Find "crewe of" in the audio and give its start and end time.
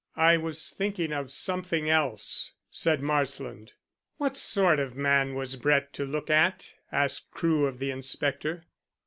7.29-7.77